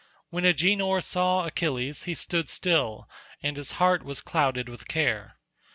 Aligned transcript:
When 0.31 0.45
Agenor 0.45 1.01
saw 1.01 1.45
Achilles 1.45 2.05
he 2.05 2.15
stood 2.15 2.49
still 2.49 3.07
and 3.43 3.55
his 3.55 3.73
heart 3.73 4.01
was 4.01 4.19
clouded 4.19 4.67
with 4.67 4.87
care. 4.87 5.37